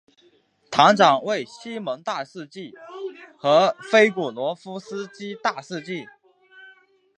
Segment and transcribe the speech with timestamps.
[0.71, 2.73] 堂长为西蒙大司祭
[3.37, 6.07] 和菲古罗夫斯基大司祭。